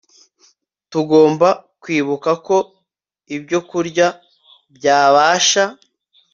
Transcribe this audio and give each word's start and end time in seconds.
Tugomba 0.91 1.47
kwibuka 1.81 2.31
ko 2.47 2.57
ibyokurya 3.35 4.07
byabasha 4.75 5.63